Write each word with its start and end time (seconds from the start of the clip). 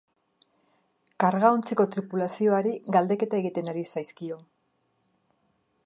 Kargaontziko 1.23 1.85
tripulazioari 1.97 2.73
galdeketa 2.97 3.39
egiten 3.43 3.73
ari 3.75 3.85
zaizkio. 3.95 4.41